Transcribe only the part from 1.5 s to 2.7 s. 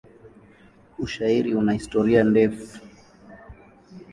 una historia ndefu.